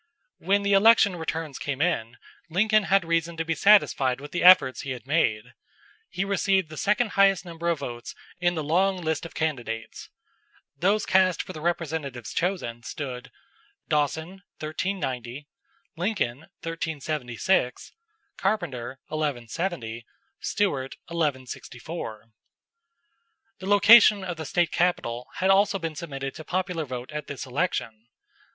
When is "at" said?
27.11-27.27